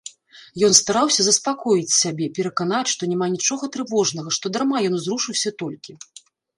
Ён 0.67 0.71
стараўся 0.77 1.21
заспакоіць 1.25 1.97
сябе, 2.01 2.31
пераканаць, 2.39 2.89
што 2.95 3.01
няма 3.13 3.31
нічога 3.37 3.73
трывожнага, 3.79 4.29
што 4.43 4.57
дарма 4.59 4.77
ён 4.91 5.01
узрушыўся 5.01 5.49
толькі. 5.65 5.91